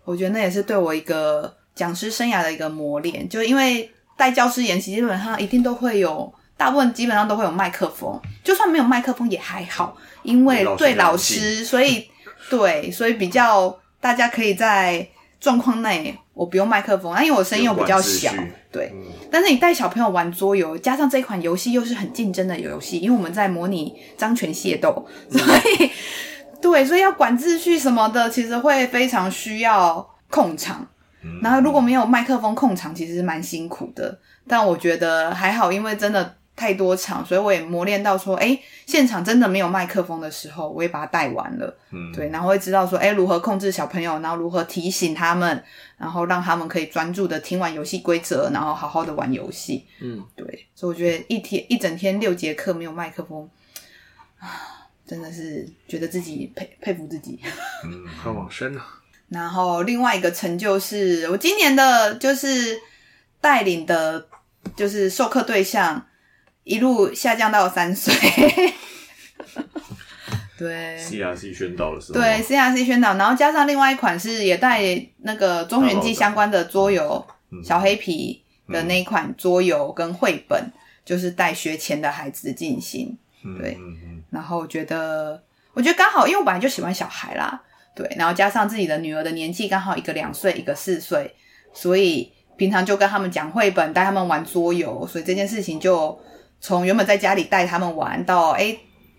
[0.05, 3.29] 我觉得那也是对我一个讲师生涯的一个磨练。
[3.29, 12.11] 就因为带教师研习，基本上一定都会有，大部分基本上都会有麦克风，就算没有麦克风也还好，因为对老师，所以
[12.49, 15.07] 对，所以比较大家可以在
[15.40, 16.16] 状况内。
[16.33, 18.33] 我不用麦克风，那因为我声音又比较小，
[18.72, 19.03] 对、嗯。
[19.31, 25.90] 但是你带小朋友玩桌游，加上这一款游戏又是很竞争的游戏，因为我们在模拟张权械斗，所以、嗯、
[26.62, 30.87] 对，所以要管秩序什么的，其实会非常需要控场。
[31.22, 34.18] 嗯、然后如果没有麦克风控场，其实是蛮辛苦的。
[34.48, 36.37] 但我觉得还好，因为真的。
[36.61, 41.75] 太多场，所以我也磨练到说，哎，现场真的没有麦克风的时候，我也把它带完了。
[41.90, 45.64] 嗯，对，然后会知道说，哎，如何控制小朋友，然后如何提醒他们，
[45.96, 49.87] 然后让他们可以专注的听完游戏规则，然后好好的玩游戏。
[50.03, 53.49] 嗯，对，所以我觉得一天一整天六节课没有麦克风，
[54.38, 57.40] 啊，真的是觉得自己佩佩服自己。
[57.87, 58.87] 嗯， 很往生啊。
[59.31, 62.79] 然后另外一个成就是我今年的就是
[63.40, 64.27] 带领的，
[64.77, 66.05] 就是授课对象。
[66.64, 68.14] 一路下降到三岁，
[70.59, 74.83] 对，CRC 宣导的时候，对，CRC 宣导，然后加上另外一款是也带
[75.23, 77.27] 那个中元祭相关的桌游，
[77.64, 80.73] 小黑皮的那一款桌游跟绘本，嗯、
[81.05, 83.16] 就是带学前的孩子进行，
[83.59, 83.79] 对，
[84.31, 85.42] 然后我觉得，
[85.73, 87.62] 我觉得刚好，因为我本来就喜欢小孩啦，
[87.96, 91.35] 对，然后加上自己的女儿的年纪刚好一个两岁，一个四岁，
[91.73, 96.20] 所以平常就跟他们讲绘本，带他们玩桌游，所以这件事情就。
[96.61, 98.77] 从原本在家里带他们玩到，哎，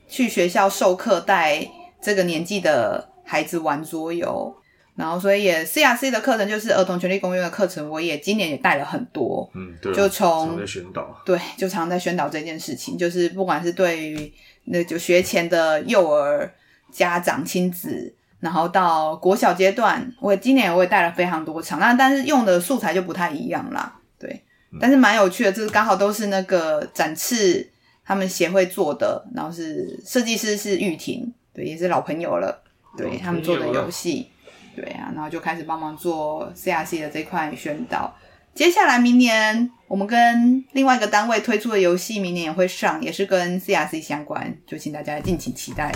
[0.08, 1.68] 去学校授课带
[2.02, 4.56] 这个年纪的孩子玩桌游，
[4.96, 14.34] 然后所以也 CRC 的课程就是儿童权利公约的课程，我也今年也带了很多，嗯，对，就从宣导，对，就常在宣导这件事情，就是不管是对于
[14.66, 16.54] 那就学前的幼儿
[16.92, 24.01] 家长亲子，然后到国小阶段，我今年我也带了非常多场，那但是用的素材就不太一样啦，对，
[24.80, 27.70] 但是蛮有趣的，就是刚好都是那个展翅
[28.06, 32.64] 他们协会做的，然后是设计师是玉婷，对，也是老朋友了，
[32.98, 34.30] 对他们做的游戏，
[34.76, 38.16] 对啊，然后就开始帮忙做 CRC 的这块宣导。
[38.54, 45.90] 接下来明年我们跟另外一个单位推出的游戏，明年也会上，也是跟 CRC 相关，就请大家敬请期待。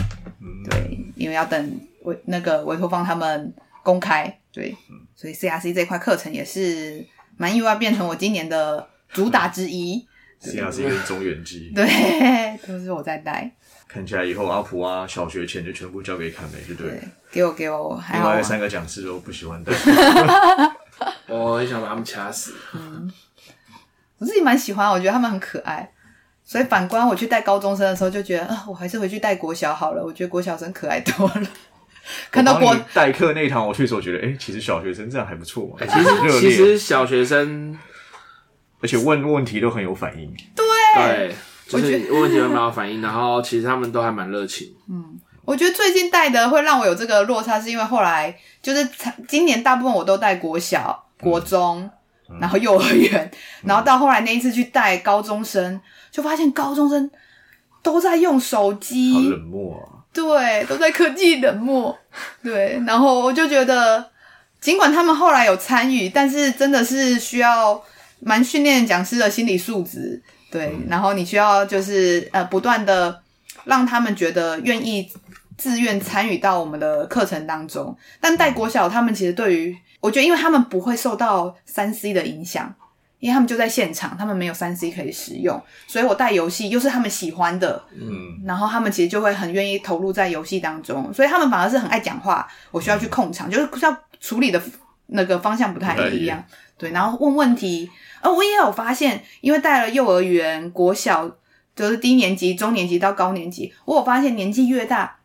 [0.69, 4.73] 对，因为要等委那个委托方他们公开，对，
[5.15, 7.05] 所以 CRC 这块课程也是
[7.37, 10.07] 蛮意外，变成我今年的主打之一。
[10.41, 11.85] CRC 跟中元机， 对，
[12.67, 13.49] 都是我在带。
[13.87, 17.01] 看起来以后阿普啊，小学前就全部交给凯梅，对不对？
[17.31, 19.71] 给我给我，还另外三个讲师都不喜欢带。
[21.27, 22.53] 我很想把他们掐死。
[22.73, 23.11] 嗯，
[24.19, 25.89] 我自己蛮喜欢，我觉得他们很可爱。
[26.43, 30.03] 所以反观我去带高中生的时候，就觉得啊、呃，我还是回去带国小好了。
[30.03, 31.47] 我觉得国小生可爱多了。
[32.31, 35.85] 看到国代课那一堂，我去时候觉得，哎、欸，其实小学生这样还不错嘛。
[35.85, 37.77] 其实其实小学生，
[38.81, 40.33] 而且问问题都很有反应。
[40.55, 40.65] 对
[40.95, 41.35] 对，
[41.67, 44.73] 就是问问题都蛮有反应，然后其实他们都还蛮热情。
[44.89, 48.87] 嗯，我觉得最近带的会让我有这个落差，是因为后来就是
[49.27, 51.89] 今年大部分我都带国小、国中，
[52.29, 53.37] 嗯、然后幼儿园，嗯、
[53.67, 55.79] 然后到后来那一次去带高中生。
[56.11, 57.11] 就发现高中生
[57.83, 59.94] 都在用手机，好冷漠啊！
[60.15, 61.95] 对，都在科技冷漠。
[62.41, 64.09] 对，然后我就觉得，
[64.61, 67.83] 尽管他们后来有参与，但是真的是需要
[68.21, 70.23] 蛮训练讲师的心理素质。
[70.49, 73.21] 对，嗯、然后你需要就是呃，不断的
[73.65, 75.11] 让他们觉得愿意
[75.57, 77.95] 自愿参与到我们的课程当中。
[78.21, 82.73] 但带国小，他们其实对于我觉得，因为他们不会受到三 C 的影响。
[83.19, 94.61] 因为他们就在现场，他们没有三 C 可以使用，所以我带游戏又是他们喜欢的，嗯，然后他们其实就会很愿意投入在游戏当中，所以他们反而是很爱讲话，我需要去控场，嗯、就是要处理的
[95.07, 96.43] 那个方向不太一样，
[96.77, 97.89] 对，然后问问题，
[98.21, 101.27] 而我也有发现，因为带了幼儿园、国小，
[101.75, 105.17] 就是低年级、中年级到高年级，我有发现年纪越大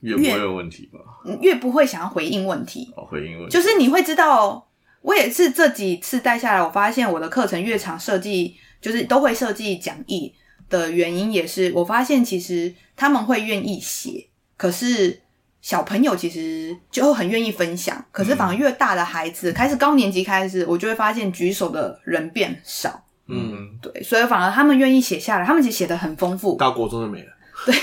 [0.00, 0.98] 越不会有问题吧，
[1.40, 3.48] 越不会想要回应问题，哦，回应问。
[3.48, 4.68] 题，就是你会知道。
[5.02, 10.32] 我也是这几次带下来，我发现我的课程越长，设计就是都会设计讲义
[10.70, 15.20] 的原因，也是我发现其实他们会愿意写，可是
[15.60, 27.32] 小朋友其实就很愿意分享，可是反而越大的孩子，嗯、开始高年级开始，我就会发现举手的人变少，嗯，对，所以反而他们愿意写下来，他们其实写的很丰富，到国中就没了，
[27.66, 27.74] 对。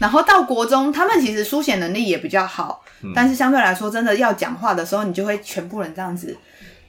[0.00, 6.36] 然后到国中，他们其实书写能力也比较好，嗯、但是相对来说，真的要讲话的时候，你就会全部人这样子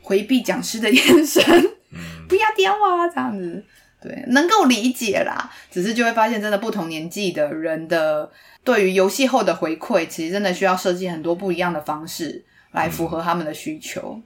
[0.02, 1.44] 回避讲师的眼神，
[1.92, 2.00] 嗯、
[2.30, 3.64] 不要电话这样子，
[4.02, 5.52] 对，能够理解啦。
[5.70, 8.32] 只是就会发现，真的不同年纪的人的
[8.64, 14.14] 对于游戏后的回馈，其实真的需要设计很多不一样的方式来符合他们的需求。
[14.16, 14.24] 嗯、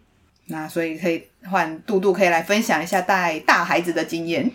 [0.47, 4.52] 那所以可以换杜杜可以来分享一下带大孩子的经验。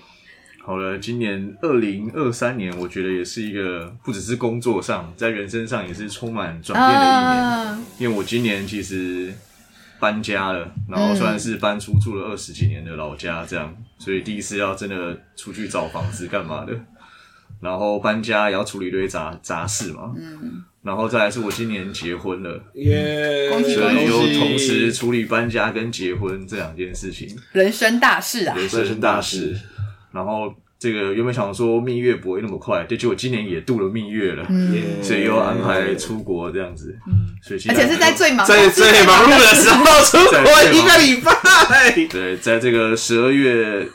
[0.67, 7.77] 好了，今年二零二三年，我觉得也是一个不只是工作上，在人生上也是充满转变的一年。
[7.77, 9.31] Uh、因为我今年其实
[10.01, 16.73] 搬家了，然后算是搬出住了二十几年的老家，这样，嗯、所以第一次要真的出去找房子干嘛的，
[17.61, 20.15] 然后搬家也要处理一堆杂杂事嘛。
[20.17, 23.51] 嗯，然后再来是我今年结婚了，耶。
[23.51, 29.55] 所以又同时处理搬家跟结婚这两件事情，人生大事啊，人生大事。
[30.15, 43.89] 然后这个原本想说蜜月不会那么快，对结果今年也度了蜜月了，嗯、所以又安排出国这样子，嗯、所以而且是在最忙在最忙碌的时候出国一个礼拜，对，在这个十二月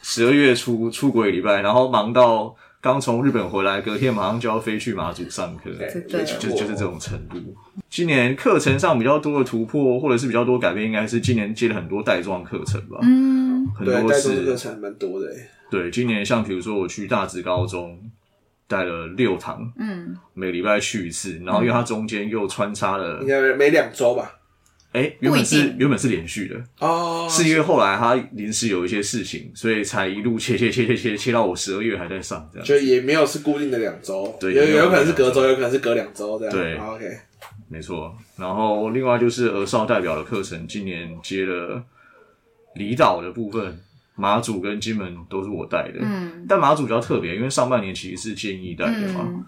[0.00, 5.70] 十二月初出国一礼拜，然后忙到刚从日本回来，隔天马上就要飞去马祖上课，
[6.08, 7.36] 对，就就是这种程度。
[7.90, 15.26] 今年课程上比较多的突破，或者是比较多改变，应该是今年接了很多带状课程吧，嗯，很多是课程蛮多的。
[15.70, 17.98] 对，今年像比如说我去大直高中
[18.66, 24.34] 带了六堂，嗯，每个礼拜去一次，然后因为它中间又穿插了，应该每两周吧？
[24.92, 37.18] 哎，原本是原本是连续的哦，是因为后来他临时有一些事情，所以才一路切切切切切切到我十二月还在上这样，就也没有是固定的两周，对，有有可能是隔周，有可能是隔两周这样，对，OK，
[37.68, 38.16] 没错。
[38.38, 41.84] 然后另外就是儿少代表的课程，今年接了
[42.74, 43.78] 离岛的部分。
[44.18, 49.44] 马祖跟金门都是我带的，嗯，但马祖比较特别，因为上半年其实是建议带的嘛，嗯、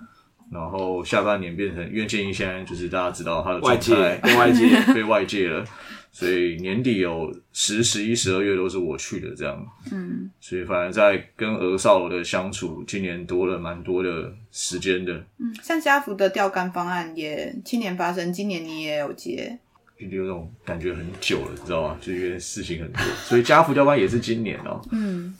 [0.53, 5.64] 然后下半年变成，因为建议现在就是大家知道他的状态被外界 被外界了，
[6.12, 9.66] 所以年底有十、十一、十二月都是我去的这样。
[9.91, 15.12] 嗯，所以反而在跟鹅少的相处，今年多了蛮多的时间的。
[15.39, 19.70] 嗯，像家福的钓竿方案也去年发生，今年你也有接，就
[20.09, 21.98] 有那种感觉很久了，你知道吗？
[22.01, 24.88] 就因为事情很多，所以家福钓竿也是今年哦、喔。
[24.92, 25.34] 嗯。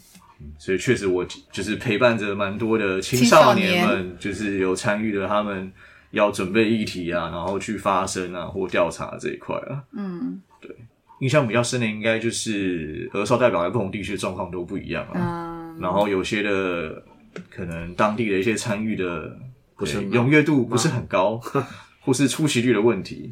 [0.59, 5.71] 所以确实，我就是陪伴着蛮多的青少年们，就是有参与了他们
[6.13, 9.85] 要准备议题啊，然后去发声啊或调查这一块啊。
[9.93, 10.75] 嗯，对，
[11.19, 15.13] 印象比较深的应该就是儿少代表在不同地区的状况都不一样啊。
[15.15, 17.03] 嗯，然后有些的
[17.51, 19.37] 可能当地的一些参与的
[19.77, 21.39] 不是踊跃度不是很高，
[22.01, 23.31] 或是出席率的问题，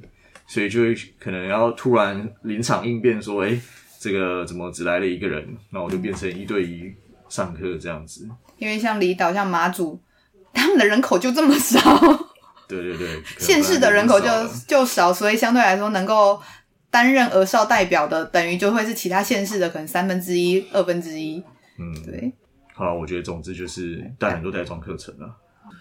[0.49, 3.61] 所以就会可能要突然临场应变说，哎。
[4.01, 5.45] 这个怎么只来了一个人？
[5.71, 6.95] 那我就变成一对一
[7.29, 8.29] 上课这样子。
[8.57, 10.01] 因为像离岛、像马祖，
[10.53, 11.81] 他们的人口就这么少。
[12.69, 14.29] 对对对，县市的人口就
[14.69, 16.41] 就少，所以相对来说，能够
[16.91, 21.43] 担任儿少代表的，等于就会是其他县市的可能三分之一、二分之一。
[21.81, 22.33] 嗯，对。
[22.75, 25.27] 好了，我觉得总之就是带很多带妆课程了。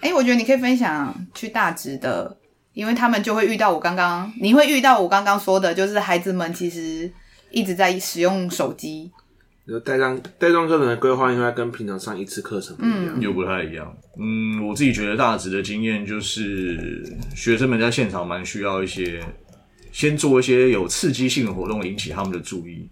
[0.02, 2.36] 哎、欸，我觉得你可以分享去大直的，
[2.78, 7.12] 因为他们就会遇到我刚刚，你会遇到我刚刚说的，就是孩子们其实。
[7.50, 9.10] 一直在使用手机，
[9.86, 13.98] 带上带状课程的规划应该跟平常上一次课程不一样，又、嗯、不太一样。
[14.20, 17.02] 嗯，我自己觉得大致的经验就是，
[17.34, 19.24] 学生们在现场蛮需要一些，
[19.94, 22.90] 先做一些有刺激性的活动，引起他们的注意，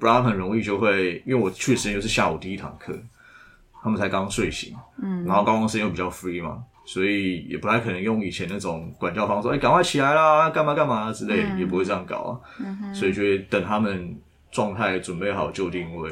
[0.00, 2.92] 不然很容易就会，因为我去的时间又是下午第一堂课，
[3.84, 6.58] 他们才刚睡醒，嗯，然后高中生又比较 free 嘛。
[6.84, 12.40] 所以也不太可能用以前那种管教方式，哎、欸，赶快起来啦，干嘛干嘛之类，嗯、也不会这样搞啊。
[12.58, 14.16] 嗯、所以就会等他们
[14.50, 16.10] 状态准备好就定位。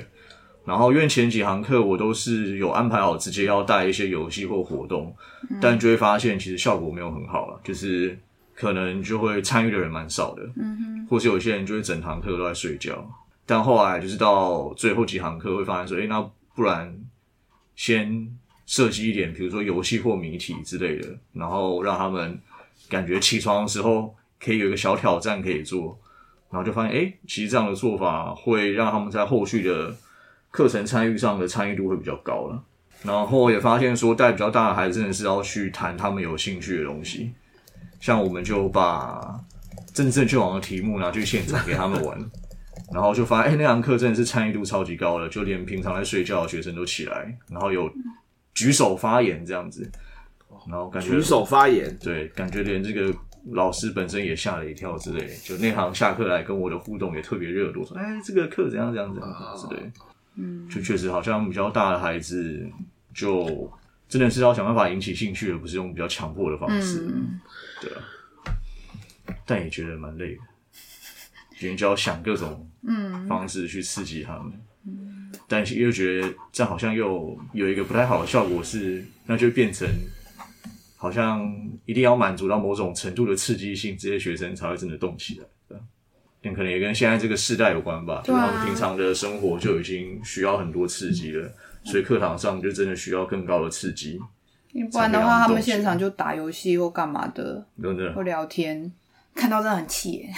[0.65, 5.13] 然后因为前几堂课我都是有安排好，直接要带一些游戏或活动，
[5.51, 8.17] 嗯、但就会发现其实效果没有很好了，就是
[8.55, 13.05] 可能就会参与的人蛮少的，嗯哼，或是有些人就会整堂课都在睡觉。
[13.45, 16.97] 但后来就是到最后几堂课会发现说，哎、欸，那不然
[17.75, 18.37] 先。
[18.71, 22.41] 设计一点，比如说游戏或谜题之类的，然后让他们
[22.89, 25.99] 感觉起床的时候可以有一个小挑战可以做，
[26.53, 29.93] 然后就发现，诶，其实这样的做法会让他们在后续的
[30.53, 32.63] 课程参与上的参与度会比较高了。
[33.03, 37.33] 然后也发现说，带比较大的孩子真的是要去谈他们有兴趣的东西，
[37.99, 39.37] 像我们就把
[39.93, 42.17] 政治正确网的题目拿去现场给他们玩，
[42.93, 47.93] 然后就发现，诶，那堂课真的是参与度超级高的，就连平常在睡觉的学生都起来，然后有。
[48.61, 49.91] 举手发言这样子，
[50.69, 53.11] 然后感觉举手发言，对，感觉连这个
[53.53, 55.35] 老师本身也吓了一跳之类。
[55.43, 59.91] 就那堂下课来跟我的互动也特别热络，说：“哎，这个课怎样怎样怎样之类。”
[60.37, 62.69] 嗯，就确实好像比较大的孩子，
[63.15, 63.73] 就
[64.09, 67.07] 真的是要想办法引起兴趣，而不是用比较强迫的方式。
[67.09, 67.41] 嗯，
[67.81, 68.03] 对啊，
[69.47, 70.43] 但也觉得蛮累的，
[71.65, 74.53] 因为就要想各种嗯方式去刺激他们。
[75.49, 79.89] 但是又觉得这样好像又有一个不太好的效果是，那就变成
[80.97, 81.51] 好像
[81.87, 85.47] 一定要满足到某种程度的刺激性，这些学生才会真的动起来。
[86.43, 91.53] 但可能也跟现在这个世代有关吧，就他们平常的生活就已经需要很多刺激了，
[91.85, 94.19] 所以课堂上就真的需要更高的刺激。
[94.91, 98.91] 不然的话，他们现场就打游戏或干嘛的，真的或聊天，
[99.35, 100.31] 看到真的很气耶。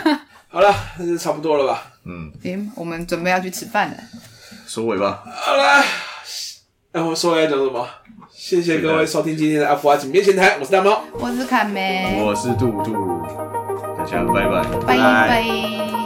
[0.48, 1.92] 好了，那就差不多了吧？
[2.04, 3.96] 嗯，行、欸，我们准备要去吃饭了。
[4.70, 5.24] 收尾吧。
[5.26, 5.82] 好了，
[6.92, 7.84] 哎，我收尾要讲什么？
[8.30, 12.92] 谢谢各位收听今天的阿普蛙井边闲谈，我是大猫，我是凯梅，我是杜杜，
[13.98, 15.99] 大家拜拜，拜拜。